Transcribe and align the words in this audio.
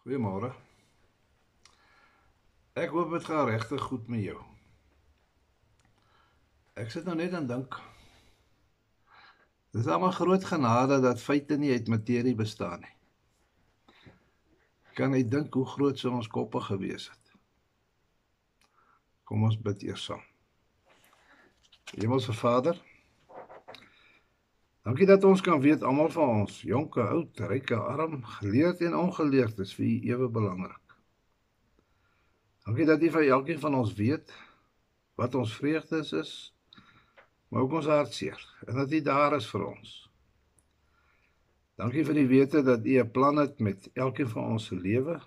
Goeiemôre. 0.00 0.48
Ek 2.72 2.88
hoop 2.94 3.10
dit 3.12 3.24
gaan 3.28 3.50
regtig 3.50 3.82
goed 3.84 4.06
met 4.08 4.22
jou. 4.24 4.38
Ek 6.80 6.88
sit 6.88 7.04
nou 7.04 7.18
net 7.18 7.34
aan 7.36 7.48
dink. 7.50 7.76
Dis 9.76 9.90
almal 9.92 10.14
groot 10.16 10.46
genade 10.48 11.02
dat 11.04 11.20
feite 11.20 11.58
nie 11.60 11.74
uit 11.76 11.92
materie 11.92 12.32
bestaan 12.34 12.80
nie. 12.80 12.94
Kan 14.96 15.12
jy 15.12 15.20
dink 15.28 15.54
hoe 15.54 15.66
groot 15.68 16.00
sou 16.00 16.14
ons 16.16 16.32
koppe 16.32 16.64
gewees 16.64 17.10
het? 17.12 17.36
Kom 19.28 19.44
ons 19.44 19.60
bid 19.60 19.84
eers 19.84 20.08
saam. 20.08 20.24
Hemelse 21.92 22.32
Vader, 22.32 22.80
dankie 24.86 25.06
dat 25.06 25.24
ons 25.24 25.40
kan 25.44 25.60
weet 25.60 25.82
almal 25.82 26.10
van 26.10 26.28
ons, 26.42 26.60
jonke, 26.62 27.02
oud, 27.02 27.40
ryke, 27.50 27.76
arm, 27.76 28.20
geleerd 28.40 28.80
en 28.86 28.96
ongeleerd 28.96 29.58
is 29.58 29.74
vir 29.76 29.86
U 29.86 29.96
ewe 30.12 30.28
belangrik. 30.28 30.96
Dankie 32.64 32.86
dat 32.86 33.02
U 33.02 33.10
van 33.10 33.22
elkeen 33.22 33.60
van 33.60 33.74
ons 33.74 33.94
weet 33.94 34.32
wat 35.20 35.34
ons 35.34 35.56
vreugdes 35.56 36.12
is, 36.12 36.32
maar 37.48 37.66
ook 37.66 37.80
ons 37.80 37.90
hartseer 37.90 38.40
en 38.66 38.74
dat 38.74 38.92
U 38.92 39.02
daar 39.02 39.36
is 39.36 39.48
vir 39.50 39.66
ons. 39.66 39.96
Dankie 41.80 42.04
vir 42.04 42.18
die 42.18 42.28
wete 42.28 42.60
dat 42.62 42.84
U 42.84 42.98
'n 43.00 43.10
plan 43.10 43.36
het 43.40 43.58
met 43.58 43.90
elkeen 43.94 44.28
van 44.28 44.44
ons 44.56 44.66
se 44.66 44.76
lewe. 44.76 45.20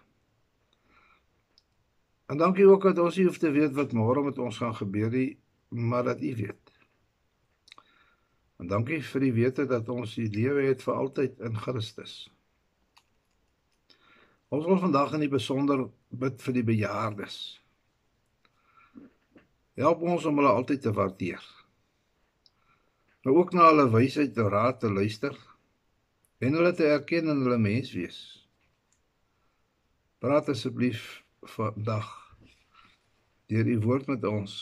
En 2.29 2.37
dankie 2.37 2.67
ook 2.67 2.83
dat 2.83 2.99
ons 2.99 3.15
nie 3.17 3.25
hoef 3.25 3.37
te 3.37 3.51
weet 3.51 3.73
wat 3.73 3.93
môre 3.93 4.23
met 4.23 4.37
ons 4.37 4.57
gaan 4.57 4.75
gebeur 4.75 5.09
nie, 5.09 5.37
maar 5.69 6.03
dat 6.03 6.21
U 6.21 6.35
weet. 6.35 6.62
En 8.63 8.69
dankie 8.71 9.01
vir 9.03 9.23
die 9.25 9.33
wete 9.35 9.65
dat 9.67 9.89
ons 9.91 10.13
die 10.15 10.29
lewe 10.31 10.61
het 10.69 10.79
vir 10.85 10.95
altyd 10.95 11.41
in 11.43 11.57
Christus. 11.59 12.13
Ons 14.55 14.69
wil 14.69 14.77
vandag 14.79 15.17
in 15.17 15.25
die 15.25 15.33
besonder 15.33 15.81
bid 16.07 16.37
vir 16.39 16.55
die 16.55 16.63
bejaardes. 16.69 17.35
Help 19.75 20.05
ons 20.07 20.23
om 20.29 20.39
hulle 20.39 20.53
altyd 20.55 20.79
te 20.85 20.93
waardeer. 20.95 21.43
Maar 23.25 23.39
ook 23.41 23.51
na 23.51 23.65
hulle 23.67 23.89
wysheid 23.91 24.39
en 24.39 24.47
raad 24.53 24.79
te 24.79 24.91
luister 24.93 25.35
en 26.39 26.55
hulle 26.55 26.71
te 26.77 26.87
erken 26.87 27.27
in 27.33 27.41
hulle 27.43 27.57
menswees. 27.59 28.21
Praat 30.23 30.53
asseblief 30.53 31.17
vandag 31.57 32.07
deur 33.51 33.67
u 33.75 33.75
woord 33.89 34.07
met 34.13 34.23
ons. 34.23 34.55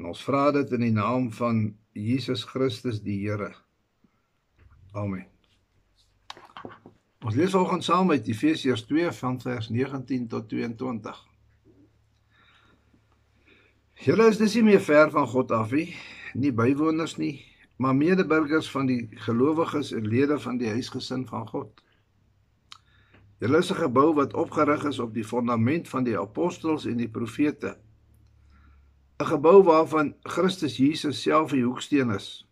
En 0.00 0.08
ons 0.14 0.24
vra 0.30 0.46
dit 0.56 0.72
in 0.78 0.86
die 0.86 0.96
naam 0.96 1.28
van 1.42 1.60
Jesus 1.98 2.44
Christus 2.44 3.02
die 3.02 3.18
Here. 3.24 3.50
Amen. 4.94 5.26
Ons 7.18 7.34
lees 7.34 7.50
vanoggend 7.50 7.84
saam 7.84 8.12
uit 8.14 8.28
Efesiërs 8.30 8.84
2 8.86 9.10
van 9.18 9.40
vers 9.42 9.68
19 9.74 10.28
tot 10.30 10.46
22. 10.48 11.18
Julle 13.98 14.28
is 14.30 14.38
dus 14.38 14.54
nie 14.54 14.62
meer 14.68 14.84
ver 14.84 15.10
van 15.10 15.26
God 15.26 15.50
af 15.50 15.74
nie, 15.74 15.88
nie 16.38 16.52
bywoners 16.54 17.16
nie, 17.18 17.40
maar 17.82 17.96
medeburgers 17.98 18.70
van 18.70 18.86
die 18.86 19.00
gelowiges 19.26 19.90
en 19.96 20.06
lede 20.06 20.38
van 20.38 20.60
die 20.62 20.70
huisgesin 20.70 21.26
van 21.26 21.48
God. 21.50 21.82
Julle 23.42 23.58
is 23.58 23.70
'n 23.70 23.82
gebou 23.82 24.14
wat 24.14 24.34
opgerig 24.34 24.84
is 24.84 24.98
op 24.98 25.14
die 25.14 25.24
fondament 25.24 25.88
van 25.88 26.04
die 26.04 26.18
apostels 26.18 26.86
en 26.86 26.96
die 26.96 27.10
profete. 27.10 27.76
'n 29.18 29.26
Gebou 29.26 29.62
waarvan 29.62 30.14
Christus 30.22 30.76
Jesus 30.76 31.22
self 31.22 31.50
die 31.50 31.64
hoeksteen 31.64 32.10
is. 32.10 32.46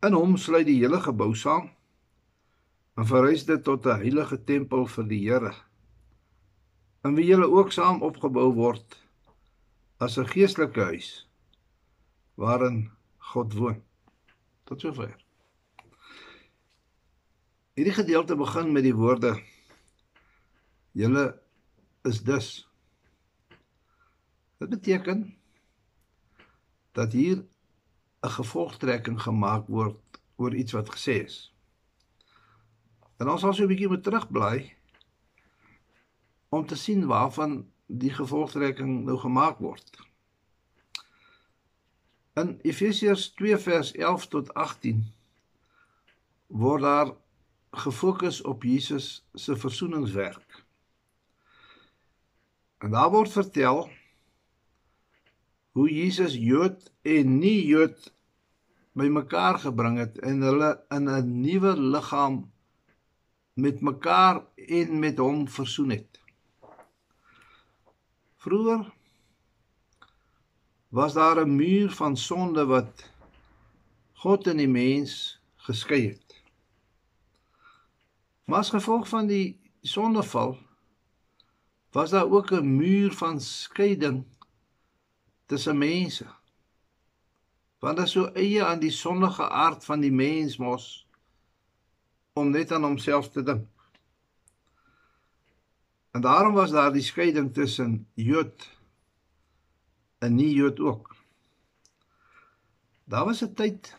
In 0.00 0.12
hom 0.12 0.36
sluit 0.36 0.66
die 0.66 0.78
hele 0.80 1.00
gebou 1.02 1.34
saam 1.34 1.70
en 2.96 3.06
verrys 3.06 3.44
dit 3.44 3.64
tot 3.64 3.86
'n 3.86 4.00
heilige 4.00 4.44
tempel 4.44 4.86
vir 4.86 5.04
die 5.04 5.20
Here. 5.28 5.52
In 7.04 7.14
wie 7.14 7.26
julle 7.26 7.50
ook 7.50 7.72
saam 7.72 8.02
opgebou 8.02 8.52
word 8.54 8.96
as 9.98 10.18
'n 10.18 10.26
geestelike 10.26 10.80
huis 10.80 11.28
waarin 12.34 12.90
God 13.18 13.52
woon. 13.54 13.82
Tot 14.64 14.80
sover. 14.80 15.16
Hierdie 17.74 17.94
gedeelte 17.94 18.36
begin 18.36 18.72
met 18.72 18.82
die 18.82 18.94
woorde 18.94 19.42
Julle 20.92 21.42
is 22.02 22.22
dus. 22.22 22.67
Dit 24.58 24.68
beteken 24.68 25.36
dat 26.92 27.12
hier 27.12 27.44
'n 28.20 28.28
gevolgtrekking 28.28 29.22
gemaak 29.22 29.66
word 29.66 29.98
oor 30.36 30.54
iets 30.54 30.72
wat 30.72 30.90
gesê 30.94 31.22
is. 31.24 31.54
En 33.16 33.28
ons 33.28 33.40
sal 33.40 33.54
so 33.54 33.62
'n 33.62 33.70
bietjie 33.70 33.88
moet 33.88 34.02
terugbly 34.02 34.76
om 36.48 36.66
te 36.66 36.76
sien 36.76 37.06
waarvan 37.06 37.70
die 37.86 38.12
gevolgtrekking 38.12 39.04
nou 39.04 39.18
gemaak 39.18 39.58
word. 39.58 40.00
In 42.32 42.58
Efesiërs 42.62 43.28
2 43.28 43.58
vers 43.58 43.92
11 43.92 44.26
tot 44.26 44.54
18 44.54 45.04
word 46.46 46.82
daar 46.82 47.14
gefokus 47.70 48.42
op 48.42 48.62
Jesus 48.62 49.26
se 49.34 49.56
versoeningswerk. 49.56 50.64
En 52.78 52.90
daar 52.90 53.10
word 53.10 53.32
vertel 53.32 53.90
hoe 55.78 55.90
Jesus 55.94 56.34
Jood 56.34 56.88
en 57.06 57.36
nie 57.38 57.60
Jood 57.70 58.08
bymekaar 58.98 59.60
gebring 59.62 60.00
het 60.00 60.16
en 60.26 60.40
hulle 60.42 60.70
in 60.90 61.06
'n 61.06 61.28
nuwe 61.42 61.72
liggaam 61.94 62.38
met 63.54 63.80
mekaar 63.80 64.42
en 64.54 64.98
met 64.98 65.18
hom 65.22 65.44
versoen 65.48 65.90
het. 65.90 66.20
Vroeger 68.42 68.90
was 70.88 71.12
daar 71.14 71.46
'n 71.46 71.56
muur 71.56 71.90
van 71.90 72.16
sonde 72.16 72.64
wat 72.66 73.10
God 74.12 74.46
en 74.46 74.56
die 74.56 74.68
mens 74.68 75.38
geskei 75.56 76.08
het. 76.08 76.42
Maar 78.44 78.58
as 78.58 78.74
gevolg 78.74 79.08
van 79.08 79.26
die 79.26 79.60
sondeval 79.82 80.58
was 81.90 82.10
daar 82.10 82.30
ook 82.30 82.50
'n 82.50 82.76
muur 82.76 83.12
van 83.12 83.40
skeiding 83.40 84.24
tussen 85.48 85.78
mense. 85.78 86.26
Want 87.80 87.96
dit 87.96 88.06
is 88.06 88.14
so 88.16 88.30
eie 88.34 88.64
aan 88.64 88.80
die 88.82 88.92
sondige 88.92 89.48
aard 89.48 89.84
van 89.86 90.02
die 90.04 90.12
mens 90.12 90.58
mos 90.60 90.88
om 92.38 92.50
net 92.54 92.72
aan 92.72 92.86
homself 92.86 93.30
te 93.34 93.42
dink. 93.42 93.66
En 96.12 96.24
daarom 96.24 96.54
was 96.54 96.70
daar 96.74 96.92
die 96.92 97.04
skeiding 97.04 97.52
tussen 97.54 98.06
Jood 98.14 98.68
'n 100.20 100.34
nie 100.34 100.52
Jood 100.54 100.80
ook. 100.80 101.16
Daar 103.04 103.24
was 103.24 103.42
'n 103.42 103.54
tyd 103.54 103.94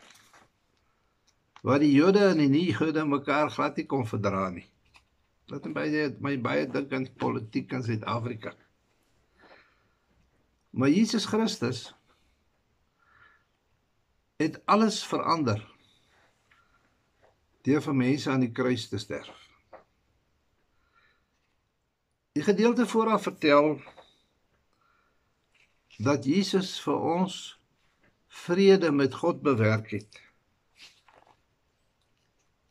waar 1.62 1.78
die 1.78 1.92
Jode 1.92 2.24
en 2.24 2.38
die 2.38 2.48
nie-Jode 2.48 3.04
mekaar 3.04 3.50
glad 3.50 3.76
nie 3.76 3.86
kon 3.86 4.06
verdra 4.06 4.48
nie. 4.50 4.66
Dit 5.50 5.64
het 5.64 5.72
baie 5.74 6.16
my 6.20 6.36
baie 6.40 6.66
dink 6.66 6.92
aan 6.92 7.08
politiek 7.18 7.72
in 7.72 7.82
Suid-Afrika. 7.82 8.54
Maar 10.70 10.88
Jesus 10.88 11.24
Christus 11.24 11.94
het 14.36 14.66
alles 14.66 15.02
verander 15.04 15.60
deur 17.62 17.82
vir 17.84 17.94
mense 17.94 18.30
aan 18.30 18.40
die 18.40 18.52
kruis 18.52 18.88
te 18.88 18.98
sterf. 18.98 19.48
Die 22.32 22.44
gedeelte 22.46 22.86
vooraf 22.86 23.22
vertel 23.22 23.74
dat 26.00 26.24
Jesus 26.24 26.78
vir 26.80 26.96
ons 26.96 27.40
vrede 28.46 28.92
met 28.92 29.14
God 29.14 29.42
bewerk 29.42 29.90
het. 29.90 30.22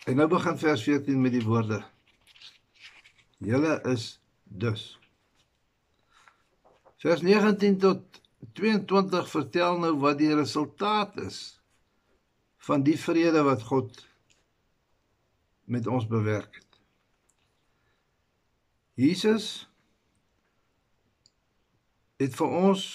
En 0.10 0.16
nou 0.16 0.30
begin 0.32 0.58
vers 0.58 0.84
14 0.84 1.22
met 1.22 1.36
die 1.36 1.44
woorde: 1.46 1.84
Julle 3.38 3.82
is 3.92 4.20
dus. 4.44 4.99
Vers 7.00 7.22
19 7.24 7.78
tot 7.80 8.22
22 8.60 9.30
vertel 9.32 9.80
nou 9.80 9.94
wat 10.02 10.18
die 10.20 10.34
resultaat 10.36 11.16
is 11.24 11.40
van 12.68 12.84
die 12.84 12.98
vrede 13.00 13.44
wat 13.48 13.64
God 13.64 14.02
met 15.64 15.88
ons 15.88 16.08
bewerk 16.12 16.60
het. 16.60 16.80
Jesus 19.00 19.70
het 22.20 22.36
vir 22.36 22.52
ons 22.68 22.86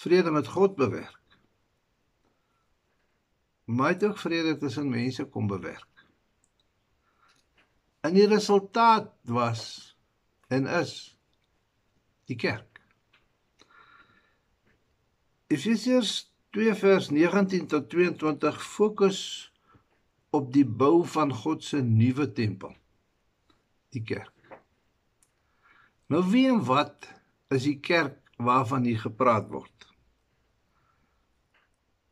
vrede 0.00 0.32
met 0.32 0.48
God 0.48 0.76
bewerk. 0.80 1.20
Maar 3.68 3.92
hy 3.92 3.94
het 3.98 4.04
ook 4.08 4.18
vrede 4.18 4.56
tussen 4.56 4.88
mense 4.88 5.28
kom 5.28 5.46
bewerk. 5.46 6.06
En 8.00 8.16
die 8.16 8.26
resultaat 8.26 9.12
was 9.28 9.92
en 10.48 10.66
is 10.66 11.11
die 12.32 12.40
kerk. 12.40 12.82
Efesiërs 15.52 16.14
2 16.56 16.76
vers 16.80 17.10
19 17.12 17.68
tot 17.68 17.88
22 17.92 18.60
fokus 18.64 19.20
op 20.32 20.52
die 20.52 20.64
bou 20.64 21.02
van 21.14 21.32
God 21.44 21.64
se 21.64 21.82
nuwe 21.84 22.30
tempel. 22.32 22.76
die 23.92 24.02
kerk. 24.08 24.32
Nou 26.08 26.22
wie 26.30 26.46
en 26.48 26.62
wat 26.64 27.08
is 27.52 27.66
die 27.68 27.78
kerk 27.84 28.18
waarvan 28.40 28.86
hier 28.88 29.00
gepraat 29.02 29.50
word? 29.52 29.88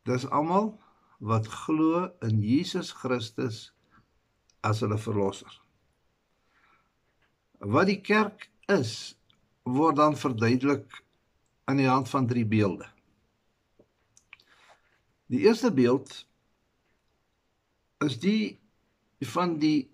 Dis 0.09 0.27
almal 0.29 0.75
wat 1.21 1.49
glo 1.65 2.07
in 2.25 2.41
Jesus 2.45 2.93
Christus 2.97 3.71
as 4.65 4.81
hulle 4.85 4.99
verlosser. 5.01 5.53
Wat 7.61 7.89
die 7.89 8.01
kerk 8.05 8.49
is, 8.73 9.17
word 9.63 9.97
dan 9.97 10.17
verduidelik 10.17 11.03
aan 11.65 11.77
die 11.77 11.89
hand 11.89 12.09
van 12.09 12.27
drie 12.27 12.47
beelde. 12.47 12.89
Die 15.31 15.45
eerste 15.47 15.71
beeld 15.73 16.27
is 18.05 18.19
die 18.19 18.59
van 19.21 19.59
die 19.63 19.91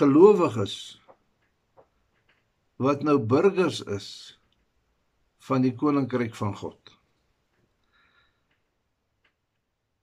gelowiges 0.00 1.00
wat 2.76 3.02
nou 3.06 3.18
burgers 3.18 3.80
is 3.80 4.08
van 5.48 5.64
die 5.64 5.74
koninkryk 5.76 6.34
van 6.36 6.56
God. 6.56 6.96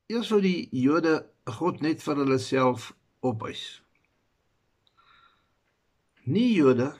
Eers 0.07 0.29
sou 0.31 0.39
die 0.41 0.69
Jode 0.71 1.19
God 1.59 1.81
net 1.83 2.03
vir 2.03 2.21
hulle 2.21 2.39
self 2.39 2.91
opeis. 3.25 3.63
Nie 6.27 6.49
Jode 6.55 6.93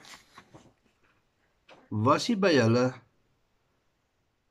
was 1.88 2.28
hy 2.28 2.36
by 2.36 2.52
hulle 2.52 2.86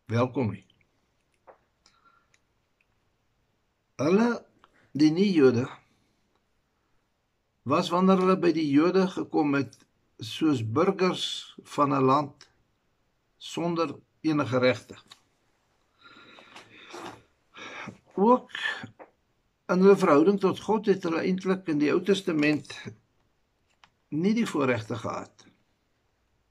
welkom 0.10 0.52
nie. 0.56 0.66
Hulle 4.02 4.30
die 4.98 5.12
nie 5.14 5.30
Jode 5.30 5.68
was 7.68 7.92
wanneer 7.94 8.22
hulle 8.24 8.38
by 8.42 8.54
die 8.56 8.66
Jode 8.70 9.06
gekom 9.12 9.54
het 9.58 9.78
soos 10.18 10.64
burgers 10.66 11.54
van 11.76 11.94
'n 11.94 12.06
land 12.06 12.50
sonder 13.38 13.96
enige 14.22 14.58
regte. 14.58 14.96
Ook 18.16 18.50
in 19.68 19.80
hulle 19.84 19.98
verhouding 19.98 20.40
tot 20.40 20.60
God 20.60 20.86
het 20.86 21.04
hulle 21.04 21.22
eintlik 21.22 21.68
in 21.68 21.78
die 21.78 21.92
Ou 21.92 22.02
Testament 22.02 22.74
nie 24.10 24.34
die 24.34 24.48
voorregte 24.48 24.96
gehad 24.96 25.47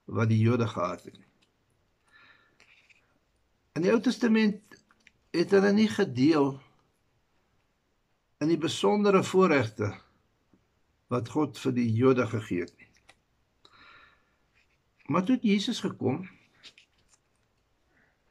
wat 0.07 0.31
die 0.31 0.39
Jode 0.39 0.69
gehad 0.71 1.05
het 1.05 1.19
nie. 1.19 1.27
In 3.77 3.85
die 3.85 3.93
Ou 3.93 4.01
Testament 4.01 4.79
het 5.37 5.53
hulle 5.53 5.73
nie 5.77 5.89
gedeel 5.91 6.55
in 8.41 8.53
die 8.53 8.61
besondere 8.61 9.23
voorregte 9.27 9.91
wat 11.13 11.29
God 11.35 11.59
vir 11.61 11.75
die 11.77 11.91
Jode 11.93 12.27
gegee 12.31 12.65
het 12.65 12.73
nie. 12.79 12.91
Maar 15.07 15.27
toe 15.27 15.39
Jesus 15.43 15.83
gekom 15.85 16.25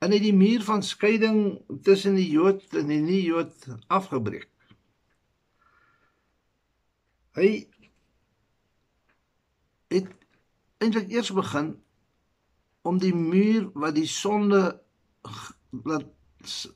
en 0.03 0.11
het 0.11 0.21
die 0.21 0.35
muur 0.35 0.63
van 0.65 0.83
skeiding 0.83 1.39
tussen 1.85 2.17
die 2.19 2.27
Jood 2.29 2.65
en 2.75 2.91
die 2.91 3.01
nie-Jood 3.01 3.67
afgebreek. 3.87 4.49
Hy 7.35 7.49
het 9.91 10.11
eintlik 10.77 11.09
eers 11.11 11.31
begin 11.31 11.73
om 12.85 12.99
die 13.01 13.15
muur 13.15 13.69
wat 13.73 13.95
die 13.95 14.09
sonde 14.09 14.61
laat 15.85 16.11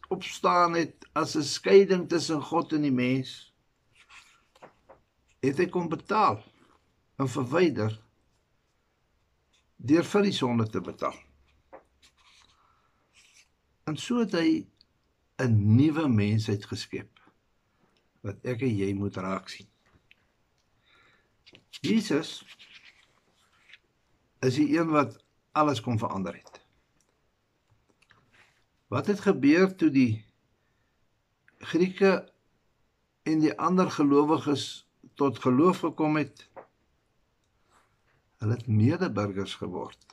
opstaan 0.10 0.74
het 0.74 1.06
as 1.14 1.36
'n 1.36 1.44
skeiding 1.44 2.10
tussen 2.10 2.42
God 2.42 2.74
en 2.74 2.82
die 2.82 2.96
mens 2.96 3.54
het 5.40 5.58
hy 5.58 5.68
kom 5.70 5.90
betaal 5.90 6.44
en 7.20 7.30
verwyder 7.30 7.94
deur 9.76 10.04
vir 10.04 10.22
die 10.28 10.36
sonde 10.36 10.68
te 10.68 10.82
betaal. 10.82 11.16
En 13.88 13.98
so 13.98 14.20
het 14.20 14.34
hy 14.34 14.68
'n 15.40 15.76
nuwe 15.76 16.08
mensheid 16.08 16.66
geskep 16.66 17.20
wat 18.22 18.44
ek 18.44 18.62
en 18.62 18.76
jy 18.76 18.94
moet 18.94 19.16
raak 19.16 19.50
sien. 19.50 19.70
Jesus 21.82 22.44
is 24.40 24.56
die 24.56 24.78
een 24.78 24.90
wat 24.90 25.18
alles 25.52 25.82
kom 25.82 25.98
verander 26.00 26.36
het. 26.36 26.62
Wat 28.88 29.08
het 29.08 29.20
gebeur 29.20 29.76
toe 29.76 29.90
die 29.94 30.26
Grieke 31.60 32.32
en 33.28 33.42
die 33.44 33.52
ander 33.60 33.92
gelowiges 33.92 34.88
tot 35.20 35.42
geloof 35.44 35.84
gekom 35.84 36.16
het? 36.18 36.46
Hulle 38.40 38.56
het 38.56 38.68
medeburgers 38.68 39.58
geword 39.60 40.06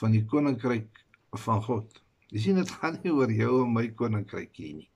van 0.00 0.16
die 0.16 0.24
koninkryk 0.24 1.04
van 1.44 1.62
God. 1.62 2.02
Jy 2.30 2.42
sien 2.42 2.58
dit 2.58 2.70
gaan 2.80 2.98
nie 3.02 3.12
oor 3.14 3.30
jou 3.30 3.62
en 3.64 3.72
my 3.74 3.86
koninkryk 3.94 4.56
hier 4.56 4.74
nie. 4.80 4.90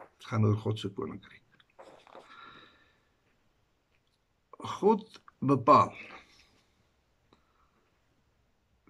Dit 0.00 0.28
gaan 0.30 0.46
oor 0.48 0.56
God 0.64 0.80
se 0.80 0.90
koninkryk. 0.94 1.40
God 4.80 5.20
bepaal 5.42 5.92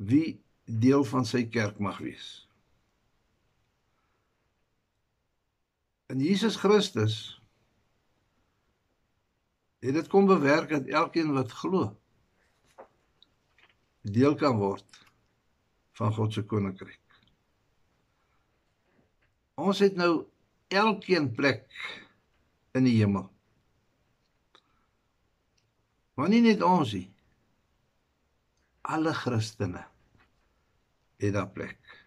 wie 0.07 0.43
deel 0.65 1.05
van 1.05 1.27
sy 1.29 1.45
kerk 1.51 1.79
mag 1.83 1.99
wees. 2.03 2.49
En 6.13 6.21
Jesus 6.21 6.57
Christus 6.61 7.17
het 9.83 9.95
dit 9.95 10.09
kom 10.09 10.27
bewerk 10.27 10.71
dat 10.71 10.87
elkeen 10.87 11.33
wat 11.35 11.53
glo 11.63 11.91
deel 14.03 14.35
kan 14.39 14.59
word 14.59 15.01
van 15.99 16.13
God 16.15 16.35
se 16.35 16.43
koninkryk. 16.47 17.01
Ons 19.55 19.83
het 19.85 19.97
nou 19.97 20.25
elkeen 20.73 21.31
plek 21.37 21.69
in 22.75 22.87
die 22.89 22.97
hemel. 22.99 23.29
Maar 26.17 26.33
nie 26.33 26.43
net 26.45 26.63
ons 26.67 26.95
nie. 26.97 27.09
Alle 28.83 29.15
Christene 29.15 29.85
het 31.27 31.35
daar 31.35 31.51
plek. 31.51 32.07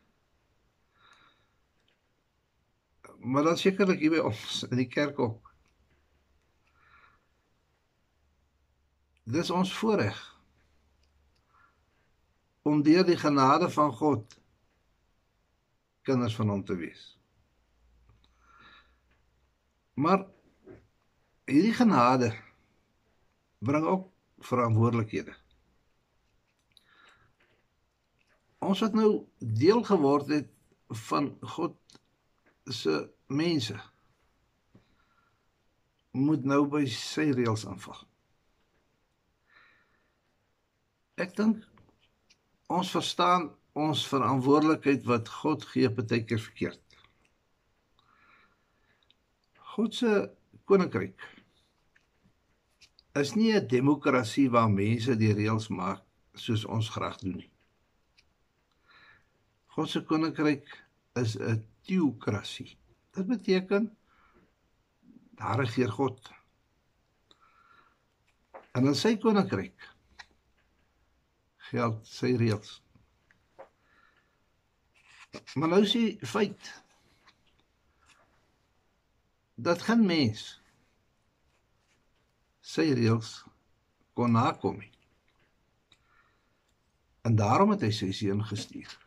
Maar 3.20 3.44
dan 3.44 3.58
sekerlik 3.58 4.00
hier 4.00 4.14
by 4.14 4.24
ons 4.30 4.64
in 4.70 4.78
die 4.78 4.90
kerk 4.92 5.20
ook. 5.20 5.54
Dis 9.26 9.50
ons 9.50 9.74
voorreg 9.74 10.20
om 12.66 12.82
deur 12.86 13.06
die 13.06 13.18
genade 13.18 13.70
van 13.70 13.94
God 13.94 14.40
kinders 16.06 16.36
van 16.36 16.50
hom 16.50 16.64
te 16.66 16.76
wees. 16.78 17.04
Maar 19.94 20.26
hierdie 21.46 21.74
genade 21.74 22.34
bring 23.58 23.86
ook 23.86 24.10
verantwoordelikhede. 24.38 25.34
Ons 28.66 28.82
het 28.82 28.96
nou 28.98 29.10
deel 29.38 29.84
geword 29.86 30.32
het 30.34 30.50
van 31.08 31.30
God 31.56 31.78
se 32.66 32.96
mense 33.28 33.78
moet 36.16 36.46
nou 36.48 36.64
by 36.72 36.86
sy 36.90 37.28
reëls 37.36 37.66
aanval. 37.70 38.00
Ek 41.22 41.36
dink 41.38 41.62
ons 42.72 42.92
verstaan 42.96 43.50
ons 43.76 44.06
verantwoordelikheid 44.08 45.06
wat 45.10 45.30
God 45.42 45.66
gee 45.74 45.92
baie 45.92 46.22
keer 46.28 46.42
verkeerd. 46.42 46.82
God 49.76 49.96
se 49.96 50.12
koninkryk 50.66 51.20
is 53.20 53.36
nie 53.36 53.52
'n 53.56 53.68
demokrasie 53.68 54.50
waar 54.50 54.72
mense 54.72 55.16
die 55.16 55.34
reëls 55.34 55.68
maak 55.70 56.02
soos 56.34 56.66
ons 56.66 56.90
graag 56.90 57.20
doen 57.20 57.38
nie. 57.42 57.55
God 59.76 59.90
se 59.92 60.00
koninkryk 60.08 60.70
is 61.20 61.36
'n 61.36 61.66
teokrasie. 61.84 62.78
Dit 63.12 63.28
beteken 63.28 63.98
daar 65.36 65.60
regeer 65.60 65.92
God. 65.92 66.32
En 68.72 68.86
in 68.86 68.96
sy 68.96 69.18
koninkryk 69.18 69.90
geld 71.58 72.08
sy 72.08 72.36
reëls. 72.40 72.82
Maar 75.54 75.68
nou 75.68 75.86
sien 75.86 76.20
feit 76.24 76.84
dat 79.56 79.82
geen 79.82 80.06
mens 80.06 80.62
sy 82.62 82.94
reëls 82.94 83.44
kon 84.14 84.32
nakom 84.32 84.78
nie. 84.78 84.94
En 87.22 87.36
daarom 87.36 87.70
het 87.76 87.82
hy 87.82 87.92
sy 87.92 88.12
seun 88.12 88.44
gestuur 88.44 89.04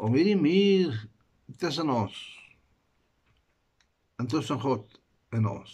om 0.00 0.14
hierdie 0.16 0.38
muur 0.40 0.96
tussen 1.60 1.90
ons 1.92 2.16
en 4.20 4.28
tussen 4.32 4.60
God 4.60 5.00
en 5.36 5.48
ons 5.50 5.72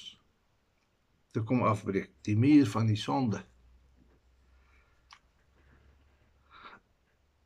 te 1.37 1.43
kom 1.45 1.63
afbreek, 1.69 2.11
die 2.25 2.35
muur 2.39 2.67
van 2.73 2.89
die 2.89 2.97
sonde. 2.97 3.43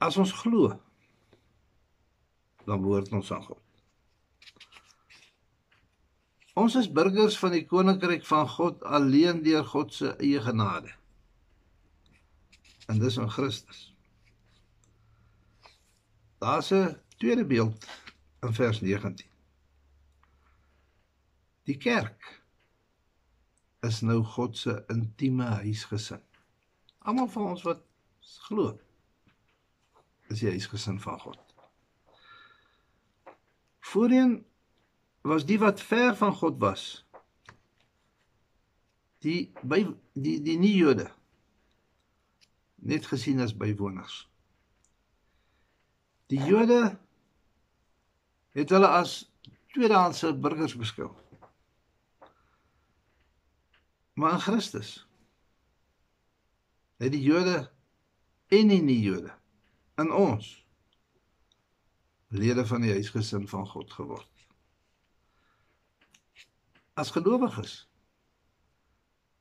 As 0.00 0.16
ons 0.20 0.32
glo, 0.40 0.70
dan 2.68 2.80
behoort 2.80 3.10
ons 3.18 3.32
aan 3.34 3.42
God. 3.48 3.58
Ons 6.60 6.78
is 6.78 6.90
burgers 6.92 7.36
van 7.42 7.56
die 7.56 7.64
koninkryk 7.66 8.24
van 8.28 8.46
God 8.48 8.84
alleen 8.86 9.42
deur 9.42 9.66
God 9.66 9.92
se 9.96 10.14
eie 10.22 10.40
genade. 10.44 10.94
En 12.86 13.02
dis 13.02 13.18
in 13.20 13.30
Christus. 13.30 13.90
Daar's 16.40 16.70
'n 16.72 16.96
tweede 17.16 17.44
beeld 17.44 17.86
in 18.40 18.54
vers 18.54 18.80
19. 18.80 19.26
Die 21.62 21.76
kerk 21.76 22.42
is 23.80 24.00
nou 24.00 24.22
God 24.24 24.56
se 24.56 24.84
intieme 24.88 25.44
huisgesin. 25.44 26.22
Almal 26.98 27.28
van 27.28 27.44
ons 27.44 27.62
wat 27.62 27.82
glo 28.22 28.80
is 30.28 30.38
die 30.38 30.48
huisgesin 30.48 31.00
van 31.00 31.20
God. 31.20 31.54
Voorheen 33.78 34.46
was 35.20 35.44
die 35.44 35.58
wat 35.58 35.80
ver 35.80 36.16
van 36.16 36.32
God 36.32 36.58
was 36.58 37.04
die 39.18 39.52
by 39.62 39.84
die 40.12 40.40
die 40.40 40.58
nie 40.58 40.76
Jode 40.76 41.10
net 42.74 43.06
gesien 43.06 43.40
as 43.40 43.56
bywoners. 43.56 44.29
Die 46.30 46.38
Jode 46.38 46.98
het 48.54 48.70
hulle 48.70 48.86
as 48.86 49.24
tweedehandse 49.74 50.30
burgers 50.38 50.76
beskou. 50.78 51.10
Maar 54.14 54.36
in 54.38 54.44
Christus 54.44 54.92
het 57.02 57.12
die 57.12 57.22
Jode 57.22 57.70
en 58.46 58.70
die 58.70 58.82
nie-Jode 58.82 59.34
in 59.98 60.12
ons 60.14 60.52
lede 62.30 62.66
van 62.66 62.86
die 62.86 62.92
huisgesin 62.94 63.48
van 63.50 63.66
God 63.66 63.90
geword. 63.92 64.46
As 66.94 67.10
gelowiges 67.10 67.74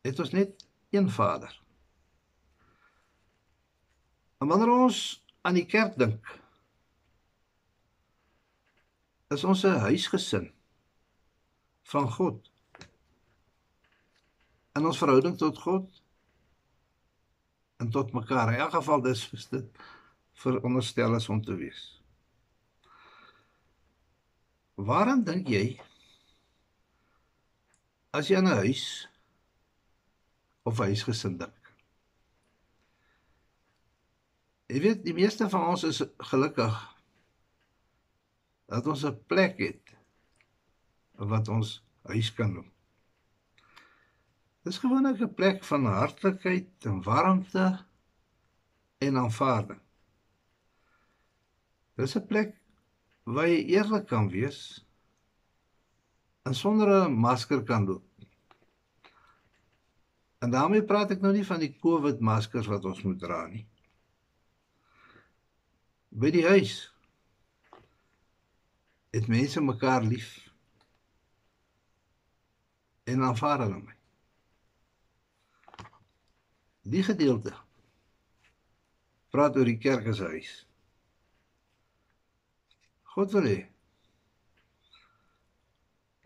het 0.02 0.20
ons 0.20 0.34
net 0.34 0.66
een 0.90 1.10
Vader. 1.12 1.54
En 4.40 4.48
wanneer 4.48 4.72
ons 4.72 5.26
aan 5.42 5.60
die 5.60 5.68
kerk 5.70 5.98
dink, 6.00 6.40
is 9.30 9.44
ons 9.44 9.64
'n 9.64 9.80
huisgesin 9.86 10.52
van 11.84 12.12
God. 12.12 12.52
In 14.74 14.86
ons 14.86 14.98
verhouding 14.98 15.38
tot 15.38 15.58
God 15.58 16.02
en 17.78 17.90
tot 17.90 18.12
mekaar. 18.12 18.54
In 18.54 18.60
elk 18.60 18.72
geval 18.72 19.02
dis 19.02 19.48
dit 19.50 19.80
veronderstel 20.34 21.16
is 21.16 21.30
om 21.30 21.42
te 21.44 21.56
wees. 21.56 22.02
Waarom 24.76 25.24
dink 25.24 25.48
jy 25.48 25.82
as 28.10 28.28
jy 28.28 28.40
'n 28.40 28.46
huis 28.46 29.10
of 30.64 30.78
huisgesin 30.78 31.38
dink? 31.38 31.74
Jy 34.70 34.80
weet, 34.80 35.04
die 35.04 35.14
meeste 35.14 35.50
van 35.50 35.68
ons 35.68 35.84
is 35.84 36.02
gelukkig 36.18 36.89
dat 38.70 38.88
ons 38.88 39.06
'n 39.06 39.18
plek 39.28 39.58
het 39.58 39.96
wat 41.18 41.48
ons 41.48 41.84
huis 42.02 42.34
kan 42.34 42.54
noem. 42.54 42.72
Dis 44.64 44.78
gewoonlik 44.78 45.22
'n 45.22 45.34
plek 45.34 45.64
van 45.64 45.86
hartlikheid 45.86 46.86
en 46.86 47.02
warmte 47.04 47.86
en 48.98 49.18
aanvaarding. 49.18 49.82
Dis 51.96 52.16
'n 52.16 52.28
plek 52.28 52.56
waar 53.24 53.48
jy 53.48 53.64
eerlik 53.76 54.08
kan 54.08 54.30
wees 54.30 54.86
en 56.44 56.56
sonder 56.56 57.08
'n 57.08 57.14
masker 57.14 57.64
kan 57.64 57.86
loop. 57.86 58.06
En 60.40 60.52
daarmee 60.52 60.84
praat 60.84 61.12
ek 61.12 61.22
nou 61.22 61.34
nie 61.34 61.46
van 61.46 61.60
die 61.60 61.76
COVID 61.80 62.20
maskers 62.20 62.68
wat 62.68 62.86
ons 62.86 63.02
moet 63.02 63.20
dra 63.20 63.48
nie. 63.48 63.68
By 66.10 66.32
die 66.32 66.46
huis 66.46 66.94
het 69.10 69.28
mense 69.28 69.62
mekaar 69.62 70.04
lief 70.04 70.54
en 73.04 73.24
aanvaar 73.24 73.60
hulle 73.60 73.80
my. 73.82 73.96
Die 76.82 77.04
gedeelte 77.04 77.56
praat 79.34 79.58
oor 79.58 79.70
die 79.70 79.78
kerk 79.82 80.10
as 80.14 80.22
huis. 80.26 80.54
God 83.14 83.34
wil 83.38 83.50
hê 83.50 83.60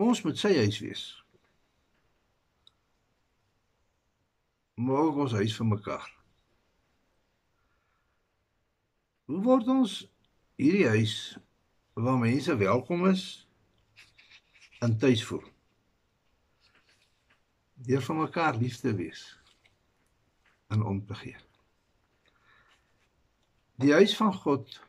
ons 0.04 0.20
moet 0.26 0.40
sy 0.40 0.50
huis 0.58 0.80
wees. 0.84 1.04
Maak 4.84 5.20
ons 5.24 5.36
huis 5.38 5.54
vir 5.56 5.68
mekaar. 5.70 6.08
Hoe 9.30 9.40
word 9.46 9.70
ons 9.72 9.96
hierdie 10.60 10.88
huis 10.92 11.16
waar 11.94 12.18
mense 12.18 12.56
welkom 12.56 13.06
is 13.06 13.48
en 14.78 14.98
tuis 14.98 15.24
voel. 15.24 15.42
Deur 17.74 18.02
van 18.02 18.18
mekaar 18.18 18.56
lief 18.56 18.80
te 18.80 18.94
wees 18.94 19.38
en 20.66 20.82
om 20.82 21.06
te 21.06 21.14
gee. 21.14 21.36
Die 23.74 23.92
huis 23.92 24.16
van 24.16 24.34
God 24.34 24.80